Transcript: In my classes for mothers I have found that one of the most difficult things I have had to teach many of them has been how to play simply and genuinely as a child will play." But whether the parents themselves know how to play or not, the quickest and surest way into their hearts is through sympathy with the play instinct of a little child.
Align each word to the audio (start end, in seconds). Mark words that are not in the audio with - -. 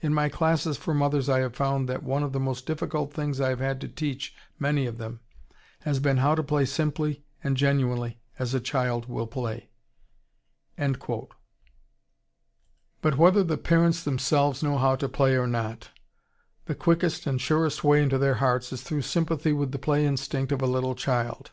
In 0.00 0.14
my 0.14 0.30
classes 0.30 0.78
for 0.78 0.94
mothers 0.94 1.28
I 1.28 1.40
have 1.40 1.54
found 1.54 1.86
that 1.86 2.02
one 2.02 2.22
of 2.22 2.32
the 2.32 2.40
most 2.40 2.64
difficult 2.64 3.12
things 3.12 3.42
I 3.42 3.50
have 3.50 3.60
had 3.60 3.78
to 3.82 3.88
teach 3.88 4.34
many 4.58 4.86
of 4.86 4.96
them 4.96 5.20
has 5.80 5.98
been 5.98 6.16
how 6.16 6.34
to 6.34 6.42
play 6.42 6.64
simply 6.64 7.26
and 7.44 7.58
genuinely 7.58 8.18
as 8.38 8.54
a 8.54 8.60
child 8.60 9.04
will 9.06 9.26
play." 9.26 9.68
But 10.78 11.02
whether 13.18 13.44
the 13.44 13.58
parents 13.58 14.02
themselves 14.02 14.62
know 14.62 14.78
how 14.78 14.96
to 14.96 15.10
play 15.10 15.36
or 15.36 15.46
not, 15.46 15.90
the 16.64 16.74
quickest 16.74 17.26
and 17.26 17.38
surest 17.38 17.84
way 17.84 18.02
into 18.02 18.16
their 18.16 18.36
hearts 18.36 18.72
is 18.72 18.80
through 18.80 19.02
sympathy 19.02 19.52
with 19.52 19.72
the 19.72 19.78
play 19.78 20.06
instinct 20.06 20.52
of 20.52 20.62
a 20.62 20.66
little 20.66 20.94
child. 20.94 21.50